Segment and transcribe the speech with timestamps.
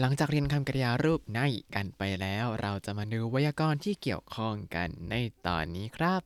[0.00, 1.40] หลังจากเรียนคำกริยารูปใน
[1.74, 5.14] กันไปแล้ว เราจะมาดูไวยากรณ์ที่เกี่ยวข้องกันใน
[5.46, 6.22] ตอนนี้ครับ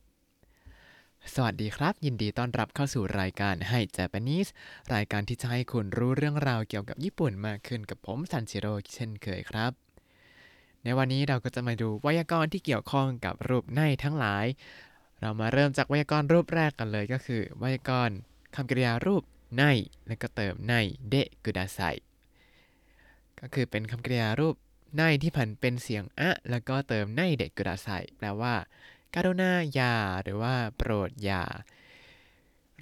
[1.33, 4.49] สวัสดีครับ ยินดีต้อนรับเข้าสู่รายการให้ Japanese
[4.93, 9.71] รายการที่จะให้คุณรู้เรื่องราวเกี่ยวกับญี่ปุ่นมากขึ้นกับผมซันชิโร่เช่นเคยครับ
[10.83, 14.45] ในวันนี้เราก็จะมาดูไวยากรณ์ที่เกี่ยวข้องกับรูปในทั้งหลาย
[15.21, 18.15] เรามาเริ่มจากไวยากรณ์รูปแรกกันเลยก็คือไวยากรณ์
[18.55, 19.23] คำกริยารูป
[19.57, 19.63] ない
[20.07, 20.75] แล้วก็เติม な
[21.09, 21.81] いでください
[23.41, 24.55] ก็คือเป็นคำกริยารูป
[24.97, 28.55] ない ที่ผันเป็นเสียงอะ แล้วก็เติม ないでください แปลว่า
[29.13, 31.43] กรุณาอย่าหรือว่าโปรดอย่า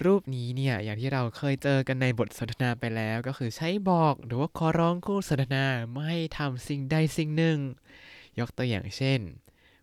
[0.04, 7.58] รูปนี้เนี่ยอย่างที่เราเคยเจอกันในบทสนทนาไปแล้วก็คือใช้บอกหรือว่าขอร้องคู่สนทนาไม่ทำสิ่งใดสิ่งหนึ่ง
[8.38, 9.20] ยกตัวอย่างเช่น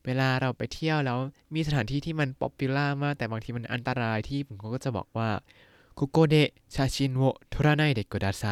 [0.06, 1.20] เวลาเราไปเที่ยวแล้ว
[1.54, 5.30] มีสถานที่ที่มัน popular มาก แต่บางทีมันอันตรายที่ผมก็จะบอกว่า
[5.98, 6.36] คุโกเด
[6.76, 8.44] ชาชินโวทุระไนเด็กกดาไซ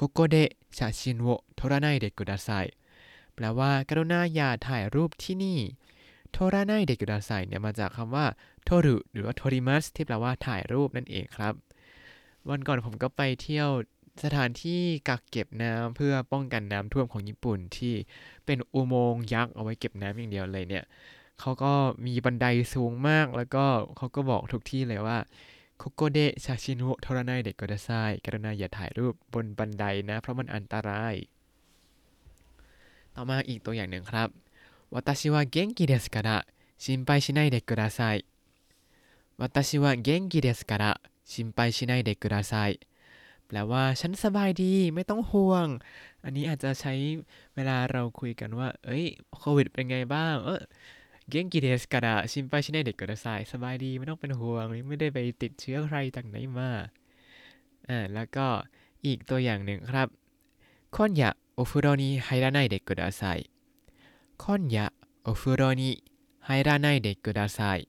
[0.00, 2.72] ここで写真を撮らないでください
[3.34, 5.58] แปลว่ากรุณาอย่าถ่ายรูปที่นี่
[6.32, 8.26] โทราไนเดกุดาไซเนี่ยมาจากคำว่า
[8.64, 11.54] โทรุหรือว่าโทริมัสที่แปลว่าถ่ายรูปนั่นเองครับ
[12.48, 13.68] วันก่อนผมก็ไปเที่ยว
[14.24, 17.94] สถานที่กักเก็บน้ำเพื่อป้องกันน้ำท่วมของญี่ปุ่นที่
[18.46, 20.84] เป็นอุโมงค์ยักษ์เอาไว้เก็บน้ำอย่างเดียวเลยเนี่ย
[21.40, 21.72] เขาก็
[22.06, 23.64] มีบันไดสูงมาก แล้วก็
[23.96, 25.18] เขาก็บอกทุกที่เลยว่า
[25.83, 31.15] โคโกเดะซาชินุโทรานาเด็กก็ได้กรุณาอย่าถ่ายรูปบนบันไดนะ เพราะมันอันตราย
[33.15, 34.29] ต่อมาอีกตัวอย่างหนึ่งครับ
[34.93, 36.37] วาตาชิวะเกนกิเดสการะ
[36.83, 37.75] ชินไปชินายเด็กก็
[43.47, 45.67] แปลว่าฉันสบายดีไม่ต้องห่วง
[46.23, 46.93] อันนี้อาจจะใช้
[47.55, 49.05] เวลาเราคุยกันว่า เอ้ย
[49.37, 50.61] โควิดเป็นไงบ้าง เออ
[51.29, 56.69] เก่งกีเดสกันอะชิมไปชิเน่เด็กก็ได้สายสบายดีไม่ต้องเป็นห่วงไม่ได้ไปติดเชื้อใครจากไหนมา
[57.89, 58.47] อ่าแล้วก็
[59.05, 60.07] อีกตัวอย่างหนึ่งครับ
[60.95, 63.39] คอนยะโอฟุโรนิไฮราไนเด็กก็ได้สาย
[64.43, 64.85] คอนยะ
[65.23, 65.91] โอฟุโรนิ
[66.45, 67.79] ไฮราไนเด็กก็ได้สาย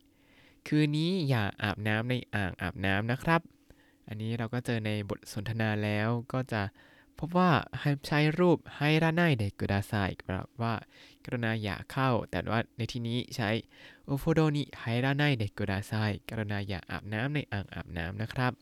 [0.66, 3.40] คืนนี้อย่าอาบน้ำในอ่างอาบน้ำนะครับ
[4.06, 6.62] อันนี้เราก็เจอในบทสนทนาแล้วก็จะ
[7.24, 7.52] พบว่า
[8.06, 9.92] ใช้รูปไฮราไนเดกุดาไซ
[10.24, 10.74] แปลว่า
[11.24, 13.50] กรณาอย่าเข้า แต่ว่าในที่นี้ใช้
[14.04, 15.92] โอฟโดนิไฮราไนเดกุดาไซ
[16.28, 18.52] กรณาอย่าอาบน้ำในอ่างอาบน้ำนะครับ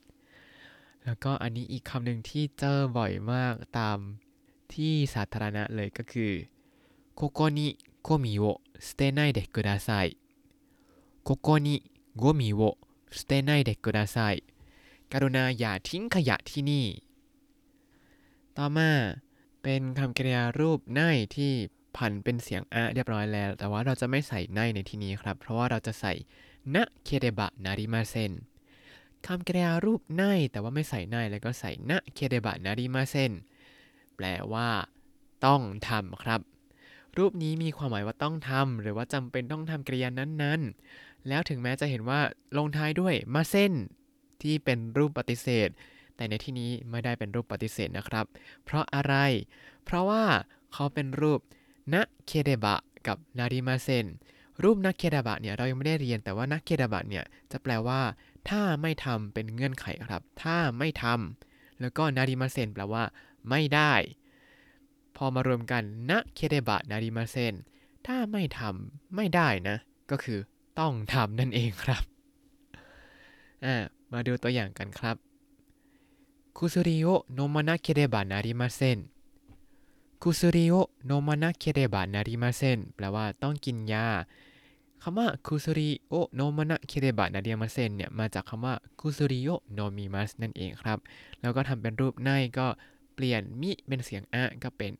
[1.05, 3.99] แล้วก็อันนี้อีกคำหนึ่งที่เจอบ่อยมากตาม
[4.75, 6.33] ที่สาธารณะเลยก็คือ
[7.17, 9.91] ここにゴミを捨てないでくださ
[11.25, 14.15] い ここにゴミを捨てないでください
[15.13, 16.87] กรุณาอย่าทิ้งขยะที่นี่
[18.59, 18.91] ต่อมา
[19.63, 21.01] เป็นคำกริยารูปใน
[21.37, 21.53] ที่
[21.97, 26.13] ผันเป็นเสียงอะเรียบร้อยแล้ว แต่ว่าเราจะไม่ใส่ในในที่นี้ครับ เพราะว่าเราจะใส่
[26.75, 28.33] นะเคเดบะนาริมาเซน
[29.27, 30.23] คำกริยารูปใน
[30.53, 33.33] แต่ว่าไม่ใส่ในแล้วก็ใส่นะเคเดบะนาริมาเซน
[34.17, 34.69] แปลว่า
[35.47, 36.41] ต้องทำครับ
[37.19, 42.21] รูปนี้มีความหมายว่าต้องทำหรือว่าจำเป็นต้องทำกริยานั้นๆ แล้วถึงแม้จะเห็นว่า
[42.57, 43.73] ลงท้ายด้วยมาเส้น
[44.43, 45.69] ที่เป็นรูปปฏิเสธ
[46.21, 48.27] แต่ในที่นี้ไม่ได้เป็นรูปปฏิเสธนะครับ
[48.65, 49.15] เพราะอะไร
[49.85, 50.25] เพราะว่า
[50.73, 51.41] เขาเป็นรูป
[51.93, 54.07] นะเคเดบะกับนาริมาเซน
[54.63, 58.01] รูปนักเคเดบะเนี่ยเรายังไม่ได้เรียนแต่ว่านักเคเดบะเนี่ยจะแปลว่า
[58.49, 63.05] ถ้าไม่ทำเป็นเงื่อนไขครับ ถ้าไม่ทำแล้วก็นาริมาเซนแปลว่า
[63.51, 63.93] ไม่ได้
[65.17, 67.55] พอมารวมกันนะเคเดบะนาริมาเซน
[68.07, 69.77] ถ้าไม่ทำไม่ได้นะ
[70.11, 70.39] ก็คือ
[70.81, 72.03] ต้องทำนั่นเองครับ
[73.65, 73.77] อ่า
[74.13, 75.17] มาดูตัวอย่างกันครับ
[76.63, 78.99] คุซุริโอโนมานะเคเรบะนาริมาเซน
[80.23, 80.75] คุซุริโอ
[81.07, 84.07] โนมานะเคเรบะนาริมาเซนแปลว่าต้องกินยา
[85.03, 90.99] คำว่าคุซุริโอโนมานะเคเรบะนาริมาเซนเนี่ยมาจากคำว่าคุซุริโอโนมิมัสนั่นเองครับ
[91.41, 92.67] แล้วก็ทำเป็นรูปในก็
[93.15, 94.93] เปลี่ยนมิเป็นเสียงอะก็เป็น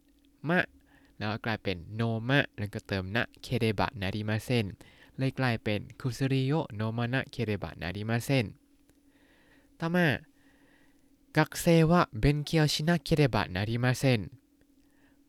[0.49, 0.61] มะ
[1.19, 4.67] แล้วกลายเป็นโนมะ แล้วก็เติมนะเคเรบะนาริมาเซน
[5.19, 8.47] เลยกลายเป็นคุซุริโอโนมานะเคเรบะนาริมาเซน
[9.81, 10.07] ต่อมา
[11.34, 14.32] 学生は勉強しなければなりません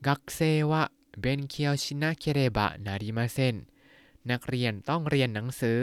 [0.02, 3.66] 学生は勉強しなければなりません
[4.24, 5.82] นักเรียนต้องเรียนหนังสือ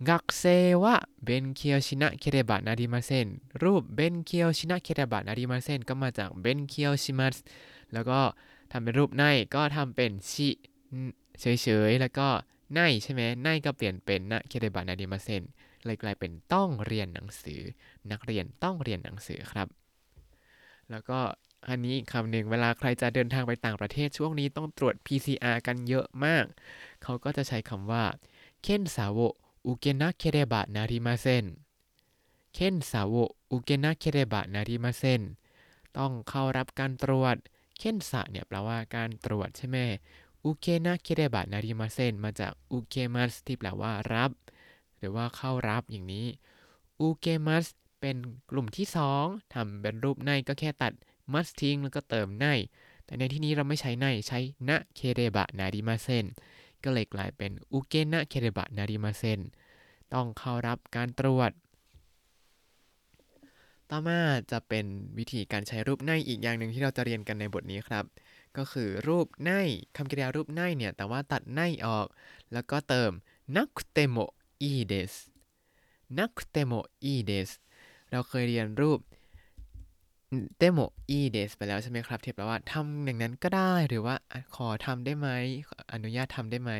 [0.00, 7.44] 学生は勉強しなければなりませんรูป勉強しなければなりませんก็มาจาก勉強します
[7.92, 8.36] แล้วก็
[8.70, 10.48] ทำเป็นรูปในก็ทำเป็นชิ
[11.40, 12.28] เฉยๆ แล้วก็
[12.74, 15.42] ในใช่ไหมในก็เปลี่ยนเป็นนะเคเรบะนาริมาเซน
[15.85, 17.61] เลยกลายเป็นต้องเรียนหนังสือ
[18.11, 19.67] นักเรียนต้องเรียนหนังสือครับ
[20.91, 21.19] แล้วก็
[21.69, 26.45] อันนี้อีกคำหนึ่งเวลาใครจะเดินทางไปต่างประเทศช่วงนี้ต้องตรวจ PCR กันเยอะมาก
[27.03, 28.03] เขาก็จะใช้คำว่า
[28.61, 29.19] เคนซาโว
[29.65, 31.45] อุเกนะเคเรบะนาริมาเซน
[32.53, 33.15] เคนซาโว
[33.51, 35.21] อุเกนะเคเรบะนาริมาเซน
[35.97, 37.35] ต้องเข้ารับการตรวจ
[37.77, 39.77] เค้นสะเนี่ยแปลว่าการตรวจใช่ไหม
[40.43, 44.31] อุเคนะเคเรบะนาริมาเซนมาจากอุเคมัสที่แปลว่ารับ
[45.03, 46.27] หรือว่าเข้ารับอย่างนี้
[46.99, 47.65] อุเคมัส
[48.01, 48.17] เป็น
[48.51, 48.87] กลุ่มที่
[49.19, 50.93] 2ทำเป็นรูปในก็แค่ตัด
[51.33, 52.47] มัสทิ้งแล้วก็เติมใน
[53.05, 54.39] แต่ในที่นี้เราไม่ใช้ในใช้
[54.69, 56.25] นะเคเรบะนาริมาเซน
[56.83, 59.39] ก็เลยกลายเป็นอุเกนะเคเรบะนาริมาเซน
[60.13, 61.51] ต้องเข้ารับการตรวจ
[63.89, 64.19] ต่อมา
[64.51, 64.85] จะเป็น
[65.17, 68.05] วิธีการใช้รูปในอีกอย่างหนึ่งที่เราจะเรียนกันในบทนี้ครับ
[68.57, 69.51] ก็คือรูปใน
[69.95, 72.07] คำกริยารูปในเนี่ยแต่ว่าตัดในออก
[72.53, 73.11] แล้วก็เติม
[73.57, 74.17] นักเตโม
[74.62, 75.12] อีเดส
[76.18, 76.72] นักเตโม
[77.04, 77.50] อีเดส
[78.10, 79.00] เราเคยเรียนรูป
[80.56, 80.78] เตโม
[81.10, 84.14] อีเดสไปแล้วใช่ไหมครับที่แปลว่าทำอย่างนั้นก็ได้หรือว่า
[84.54, 85.28] ขอทำได้ไหม
[85.92, 86.72] อนุญาตทำได้ไหม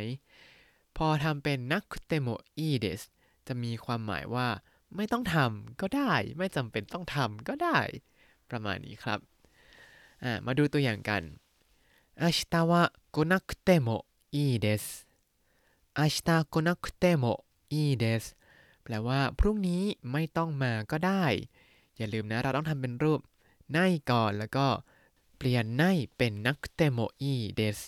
[0.97, 2.29] พอทำเป็นนักเตโม
[2.59, 3.03] อีเดส
[3.47, 4.49] จะมีความหมายว่า
[4.97, 7.79] ไม่ต้องทำก็ได้ ไม่จำเป็นต้องทำก็ได้
[8.51, 9.19] ประมาณนี้ครับ
[10.47, 11.23] มาดูตัวอย่างกัน
[12.23, 12.73] 明日は
[13.15, 13.89] 来なくても
[14.33, 15.07] いいです
[15.97, 18.24] 明日来なくても อีเดส
[18.84, 21.26] แปลว่าพรุ่งนี้ไม่ต้องมาก็ได้
[21.98, 23.20] อย่าลืมนะเราต้องทำเป็นรูป
[23.72, 23.80] ない
[24.12, 24.68] ก่อนแล้วก็
[25.38, 25.84] เปลี่ยน ない
[26.18, 27.80] เป็น なくてもいいです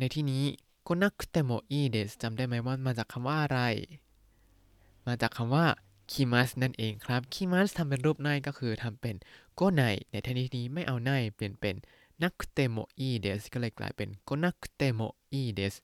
[0.00, 0.44] ในที่นี้
[0.86, 3.60] 来なくてもいいです จำได้ไหมว่ามาจากคำว่าอะไร
[5.06, 5.66] มาจากคำว่า
[6.12, 9.16] 来ます นั่นเองครับ 来ます ทำเป็นรูป ない ก็คือทำเป็น
[9.54, 11.76] 来ない ในที่นี้ไม่เอา ない เปลี่ยนเป็น
[12.22, 15.00] なくてもいいです ก็เลยกลายเป็น 来なくても
[15.32, 15.74] いいです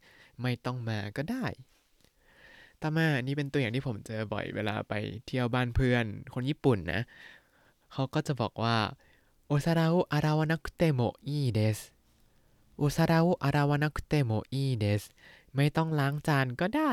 [0.41, 1.47] ไม่ต้องมาก็ได้
[2.83, 4.95] ต่อมานี่เป็นตัวอย่างที่ผมเจอบ่อยเวลาไป
[5.27, 7.01] เที่ยวบ้านเพื่อน คนญี่ปุ่นนะ
[7.93, 8.77] เขาก็จะบอกว่า
[9.47, 11.79] お皿を洗わなくてもいいです
[12.77, 15.03] お皿を洗わなくてもいいです
[15.57, 16.93] ไม่ต้องล้างจานก็ได้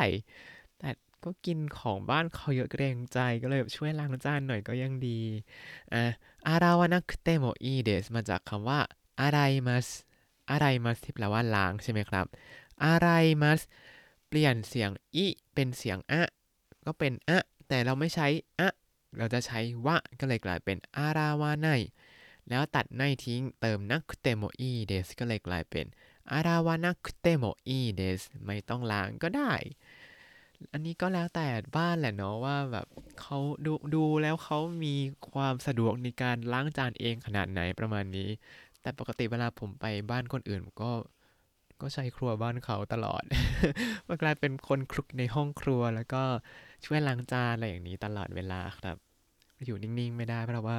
[0.80, 0.90] แต่
[1.24, 5.20] ก็กินของบ้านเขาเยอะเกรงใจก็เลยช่วยล้างจานหน่อยก็ยังดี
[5.94, 6.04] อะ
[6.48, 8.80] 洗わなくてもいいです มาจากคำว่า
[9.22, 9.88] อะไรมัส
[10.52, 12.26] อะไรมัสที่แปลว่าล้างใช่ไหมครับ
[12.86, 13.10] อะไร
[13.44, 13.62] มัส
[14.30, 16.22] เปลี่ยนเสียงอิเป็นเสียงอะ
[16.86, 18.28] ก็เป็นอะแต่เราไม่ใช้
[18.60, 18.70] อะ
[19.18, 21.68] เราจะใช้วะก็เลยกลายเป็นอาราวาไน
[22.50, 25.86] แล้วตัดไนทิ้งเติมนักเตโมอีเดสก็เลยกลายเป็น
[26.31, 29.52] อาราวานักเตโมอีเดสไม่ต้องล้างก็ได้
[30.72, 31.48] อันนี้ก็แล้วแต่
[31.78, 32.88] บ้านแหละเนาะว่าแบบ
[33.22, 34.96] เขาดูดูแล้วเขามี
[35.31, 38.30] ความสะดวกในการล้างจานเองขนาดไหนประมาณนี้
[38.81, 40.92] แต่ปกติเวลาผมไปบ้านคนอื่นก็
[41.81, 43.24] ก็ใช้ครัวบ้านเขาตลอด
[44.08, 46.24] มันกลายเป็นคนคลุกในห้องครัวแล้วก็
[46.86, 48.98] ช่วยล้างจานอะไรอย่างนี้ตลอดเวลาครับ
[49.66, 50.78] อยู่นิ่งๆไม่ได้เพราะว่า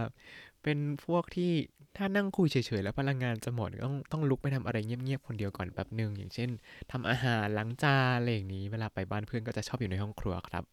[0.63, 1.53] เป็นพวกที่
[1.97, 6.51] ถ้านั่งคุยเฉยๆแล้วพลังงานจะหมดต้องต้องลุกไปทำอะไรเงียบๆคนเดียวก่อนแป๊บหนึ่งอย่างเช่น
[6.93, 10.65] ทำอาหารล้างจานอะไรอย่างนี้ เวลาไปบ้านเพื่อนก็จะชอบอยู่ในห้องครัวครับ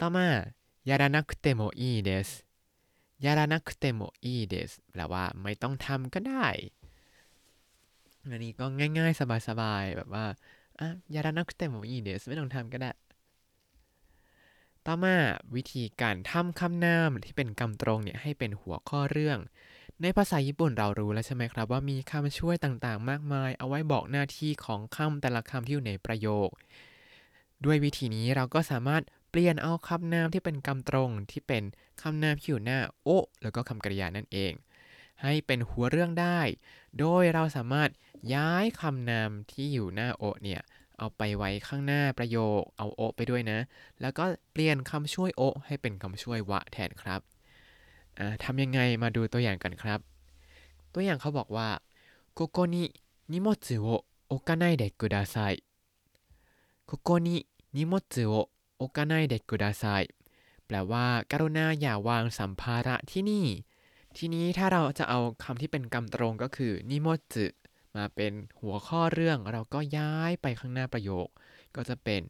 [0.00, 0.26] ต่อมา
[0.88, 2.28] ยารานักเตโมอีเดส
[3.24, 6.46] ยารานักเตโมอีเดสแปลว่าไม่ต้องทำก็ได้
[8.22, 8.64] อันนี้ก็
[8.98, 10.24] ง่าย ๆ สบายๆ แบบว่า
[10.80, 12.90] อะยาดานักเต็มอีเดสไม่ต้องทำก็ได้
[14.86, 15.16] ต่อมา
[15.54, 19.38] วิธีการทำคำนามที่เป็นคำตรงเนี่ยให้เป็นหัวข้อเรื่อง
[20.02, 26.48] ในภาษาญี่ปุ่นเรารู้แล้วใช่ไหมครับ ว่ามีคำช่วยต่างๆ มากมาย เอาไว้บอกหน้าที่ของคำแต่ละคำที่อยู่ในประโยค
[27.64, 31.62] ด้วยวิธีนี้เราก็สามารถเปลี่ยนเอาคำนามที่เป็นคำตรงที่เป็น
[32.02, 33.08] คำนามที่อยู่หน้าโอ
[33.42, 34.52] แล้วก็คำกริยานั่นเอง
[35.22, 36.40] ให้เป็นหัวเรื่องได้
[36.98, 37.90] โดยเราสามารถ
[38.33, 40.61] ย้ายคำนามที่อยู่หน้าโอเนี่ย
[40.97, 43.59] เอาไปไว้ข้างหน้าประโยค เอาโอไปด้วยนะ
[44.01, 47.21] แล้วก็เปลี่ยนคำช่วยโอให้เป็นคำช่วยวะแทนครับ
[48.43, 49.99] ทำยังไงมาดูตัวอย่างกันครับ
[50.93, 51.69] ตัวอย่างเขาบอกว่า
[52.37, 52.75] ここに
[53.31, 53.49] 荷物
[53.85, 53.87] を
[54.29, 55.63] 置かないでください
[56.89, 57.27] ここに
[57.73, 58.49] 荷物を
[58.79, 60.09] 置かないでください
[60.65, 63.45] แปลว่า กรุณาอย่าวางสัมภาระที่นี่
[64.17, 67.45] ทีนี้ถ้าเราจะเอาคำที่เป็นกรรมตรงก็คือนิโมจึ
[67.98, 71.28] มาเป็นหัวข้อเรื่องเราก็ย้ายไปข้างหน้าประโยค
[71.74, 72.20] ก็จะเป็น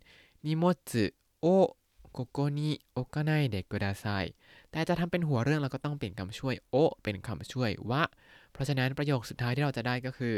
[0.47, 1.05] นิโมจึ
[1.41, 1.47] โอ
[2.13, 4.07] โกโกนิโอกาไนเดกุดาไซ
[4.71, 8.03] แต่จะทำเป็นหัวเรื่องเราก็ต้องเปลี่ยนคำช่วยโอเป็นคำช่วยวะ
[8.53, 10.37] เพราะฉะนั้นประโยคสุดท้ายที่เราจะได้ก็คือ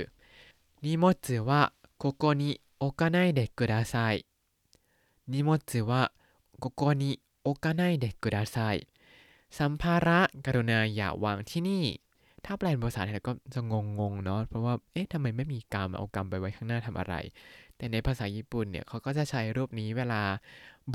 [0.84, 1.62] นิโมจึวะ
[1.98, 3.94] โกโกนิโอกาไนเดกุดาไซ
[5.32, 6.02] นิโมจึวะ
[6.58, 7.10] โกโกนิ
[7.42, 8.56] โอกาไนเดกุดาไซ
[9.58, 11.84] สัมภาระกรุณาอย่าวางที่นี่
[12.45, 17.15] ถ้าแปลเป็นภาษาไทยก็จะงงๆเนาะ เพราะว่า เอ๊ะทำไมไม่มีกรรมเอากรรมไปไว้ข้างหน้าทำอะไร
[17.77, 20.21] แต่ในภาษาญี่ปุ่นเนี่ยเขาก็จะใช้รูปนี้เวลา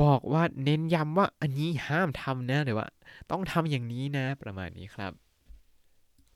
[0.02, 2.86] บอกว่าเน้นย้ำว่าอันนี้ห้ามทำนะหรือว่า
[3.30, 5.12] ต้องทำอย่างนี้นะ ประมาณนี้ครับ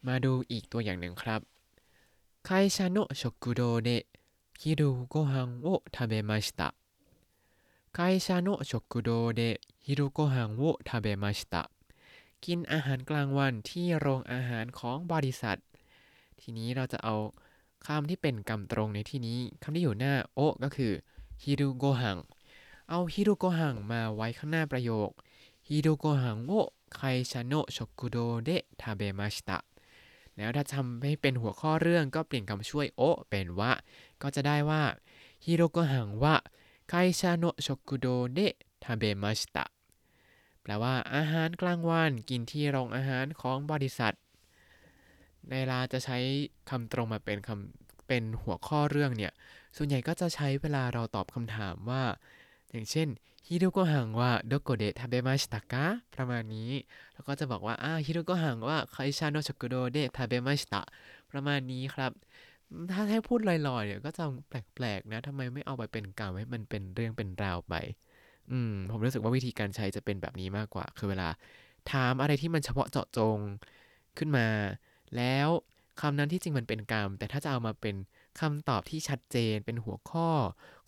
[0.06, 1.40] มาดูอีกตัวอย่างหนึ่งครับ
[2.46, 3.88] 会社の食堂で
[4.58, 6.74] 昼ご飯を食べました
[7.96, 11.70] 会社の食堂で昼ご飯を食べました
[12.45, 15.57] กินอาหารกลางวันที่โรงอาหารของบริษัท
[16.41, 17.15] ทีนี้เราจะเอา
[17.85, 20.91] คำที่เป็นกรรมตรงในที่นี้คำที่อยู่หน้าโอก็คือ
[21.43, 22.17] ฮิรุโกฮัง
[22.89, 25.09] เอาฮิรุโกฮังมาไว้ข้างหน้าประโยค
[25.67, 26.51] ฮิรุโกฮังโอ
[26.95, 28.49] ไคชาโนชกุโดเด
[28.81, 29.57] ทาเบมาชิตะ
[30.37, 33.71] แล้วถ้าทำให้เป็นหัวข้อเรื่องก็เปลี่ยนคำช่วยโอเป็นวะ
[34.21, 34.83] ก็จะได้ว่า
[35.45, 36.35] ฮิโรโกฮังวะ
[36.89, 38.39] ไคชาโนชกุโดเด
[38.83, 39.65] ทาเบมาชิตะ
[40.61, 44.13] แปลว่าอาหารกลางวันกินที่โรงอาหารของบริษัท
[45.49, 46.17] ในลาจะใช้
[46.69, 49.33] คำตรงมาเป็นคำเป็นหัวข้อเรื่องเนี่ย
[49.77, 52.03] ส่วนใหญ่ก็จะใช้เวลาเราตอบคำถามว่า
[52.71, 53.07] อย่างเช่น
[53.47, 55.85] ฮิโรโกฮังว่าโดโกเดะทาเบมาชิตะกะ
[56.15, 56.71] ประมาณนี้
[57.13, 60.81] แล้วก็จะบอกว่าอ่าฮิโรโกฮังว่าไคชาโนชกุโดเดะทาเบมาชิตะ
[61.31, 62.11] ประมาณนี้ครับ
[62.91, 67.75] ถ้าให้พูดลอยๆเนี่ยก็จะแปลกๆนะทำไมไม่เอาไปเป็นกล่าวให้มันเป็นเรื่องเป็นราวไป
[68.51, 71.29] อืมผมรู้สึกว่าวิธีการใช้จะเป็นแบบนี้มากกว่า คือเวลา
[71.91, 73.37] ถามอะไรที่มันเฉพาะเจาะจง
[74.17, 74.47] ขึ้นมา
[75.17, 75.47] แล้ว
[76.01, 77.95] คำนั้นที่จริงมันเป็นกรรม แต่ถ้าจะเอามาเป็น
[78.39, 80.29] คำตอบที่ชัดเจนเป็นหัวข้อ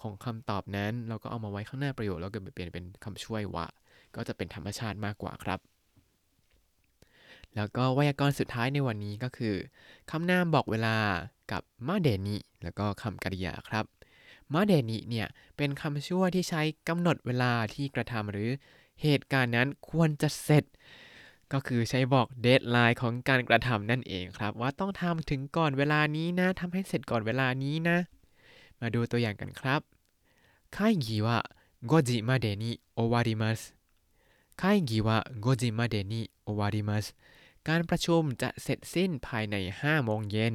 [0.01, 3.68] ของคำตอบนั้น เราก็เอามาไว้ข้างหน้าประโยคแล้วก็เปลี่ยนเป็นคำช่วยวะ
[4.15, 5.60] ก็จะเป็นธรรมชาติมากกว่าครับ
[7.56, 9.56] แล้วก็ไวยากรณ์สุดท้ายในวันนี้ก็คือ
[10.12, 10.96] คำนามบอกเวลา
[11.51, 13.86] กับมาเดนิแล้วก็คำกริยาครับ
[14.52, 18.50] มาเดนิเนี่ยเป็นคำช่วยที่ใช้กำหนดเวลาที่กระทำหรือ
[19.02, 20.64] เหตุการณ์นั้นควรจะเสร็จ
[21.52, 27.99] ก็คือใช้บอกเดทไลน์ของการกระทำนั่นเองครับ ว่าต้องทำถึงก่อนเวลานี้นะทำให้เสร็จก่อนเวลานี้นะ
[28.81, 29.81] มาดูตัวอย่างกันครับ
[30.76, 31.28] 会議は
[31.90, 32.64] 5時までに
[32.97, 33.75] 終わります
[34.57, 35.09] 会議は
[35.40, 37.14] 5時までに終わります
[37.69, 40.55] การประชุมจะเสร็จสิ้นภายใน5โมงเย็น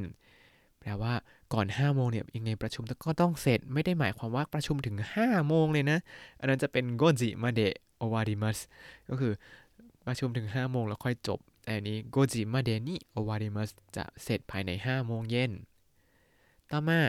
[0.79, 1.13] แปลว่า
[1.54, 5.98] ก่อน5โมงเนี่ยยังไงประชุมก็ต้องเสร็จไม่ได้หมายความว่าประชุมถึง5โมงเลยนะ
[6.40, 8.58] อันนั้นจะเป็นโกจิมาเดะโอวาริมัส
[9.08, 9.32] ก็คือ
[10.06, 15.52] ประชุมถึง5โมงแล้วค่อยจบ แต่อันนี้โกจิมาเดะนี่โอวาริมัสจะเสร็จภายใน5โมงเย็น
[16.70, 17.00] ต่อมา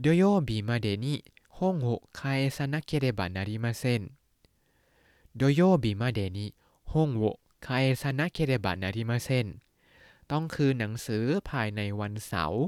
[0.00, 1.18] โดโยบีมาเดนี่
[1.58, 1.76] ห้อง
[2.18, 4.02] คเอซานะเคเรบะนาริมาเซน
[5.36, 6.50] โดโยบีมาเดะนี่
[6.92, 7.08] ห้อง
[7.66, 7.68] ค
[8.02, 9.46] ซานะเคเรบะนาริมาเซน
[10.30, 12.62] ต้องคืนหนังสือภายในวันเสาร์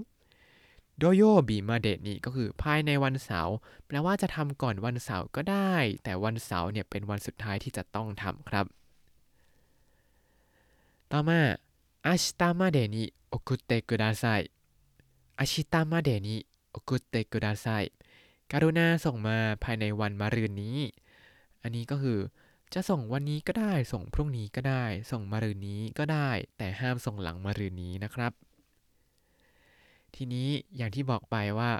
[0.98, 3.56] โดโยบิมาเดนี่ก็คือภายในวันเสาร์
[3.86, 8.66] แปลว่าจะทำก่อนวันเสาร์ก็ได้ แต่วันเสาร์เนี่ยเป็นวันสุดท้ายที่จะต้องทำครับ
[11.12, 11.40] ต่อมา
[12.06, 14.24] อาชิตามาเดนิโอคุเตกุดาไซ
[15.38, 16.36] อาชิตามาเดนิ
[16.70, 17.66] โอคุเตกุดาไซ
[18.52, 20.78] กรุณาส่งมาภายในวันมะรืนนี้
[21.62, 22.18] อันนี้ก็คือ
[22.74, 28.32] จะส่งวันนี้ก็ได้ ส่งพรุ่งนี้ก็ได้ ส่งมะรืนนี้ก็ได้ แต่ห้ามส่งหลังมะรืนนี้นะครับ
[30.16, 31.70] ทีนี้อย่างที่บอกไปว่า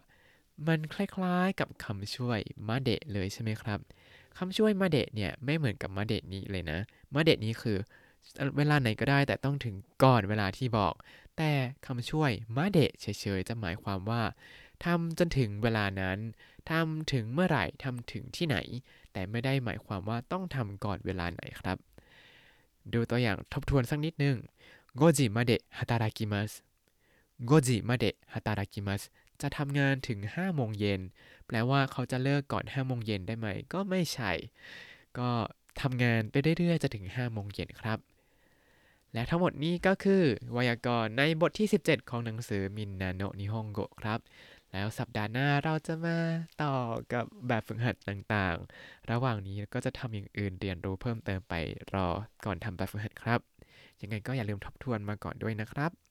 [0.69, 3.79] มันคล้ายๆกับคำช่วยมาเดะเลยใช่ไหมครับ
[4.39, 6.79] คำช่วยมาเดะเนี่ยไม่เหมือนกับมาเดะนี้เลยนะ
[7.15, 7.79] มาเดะนี้คือ
[8.57, 9.75] เวลาไหนก็ได้แต่ต้องถึง
[10.05, 10.95] ก่อนเวลาที่บอก
[11.37, 11.51] แต่
[11.87, 13.07] คำช่วยมาเดะเฉ
[13.39, 14.23] ยๆจะหมายความว่า
[14.85, 16.19] ทำจนถึงเวลานั้น
[16.71, 18.57] ทำถึงเมื่อไหร่ทำถึงที่ไหน
[19.13, 21.77] แต่ไม่ได้หมายความว่าต้องทำก่อนเวลาไหนครับ
[22.93, 24.37] ดูตัวอย่างทบทวนสักนิดนึง
[24.97, 26.53] โกจิมาเดฮาตารากิมส
[28.89, 29.01] ます
[29.43, 31.01] จะทำงานถึง5โมงเย็น
[31.47, 34.33] แปลว่าเขาจะเลิกก่อน5โมงเย็นได้ไหม ก็ไม่ใช่
[35.19, 35.29] ก็
[35.81, 37.99] ทำงานไปเรื่อยๆ จะถึง5โมงเย็นครับ
[39.13, 40.23] และทั้งหมดนี้ก็คือ
[40.53, 44.21] ไวยากรณ์ในบทที่ 17 ของหนังสือมินนาโนนิฮงโกครับ
[44.73, 46.19] แล้วสัปดาห์หน้าเราจะมา
[46.63, 46.75] ต่อ
[47.13, 51.55] กับแบบฝึกหัดต่างๆ ระหว่างนี้ก็จะทำอย่างอื่นเรียนรู้เพิ่มเติมไป
[51.95, 52.09] รอ
[52.45, 53.41] ก่อนทำแบบฝึกหัดครับ
[54.03, 56.02] ยังไงก็อย่าลืมทบทวนมาก่อนด้วยนะครับ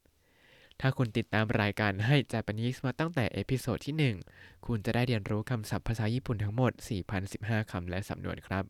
[0.82, 6.72] ถ้าคุณติดตามรายการให้ Japanese มาตั้งแต่ episode ที่ 1 คุณจะได้เรียนรู้คำศัพท์ภาษาญี่ปุ่นทั้งหมด
[7.22, 8.66] 4,015 คำและสำนวนครับ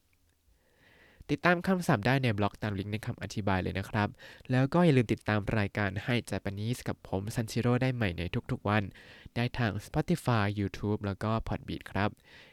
[1.29, 4.09] ติดตามคำศัพท์ได้ในบล็อกตามลิงก์ในคำอธิบายเลยนะครับ
[4.51, 8.83] แล้วก็อย่าลืมติดตามรายการให้ Japanese กับผมซันชิโร่ได้ใหม่ในทุกๆวัน
[9.35, 12.09] ได้ทาง Spotify YouTube แล้วก็ Podbean ครับ